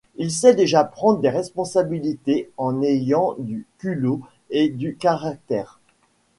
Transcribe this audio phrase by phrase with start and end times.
[0.15, 5.79] Il sait déjà prendre des responsabilités en ayant du culot et du caractère.